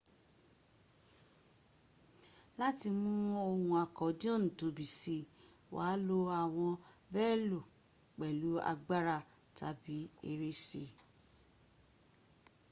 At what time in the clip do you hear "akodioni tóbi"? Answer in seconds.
3.85-4.85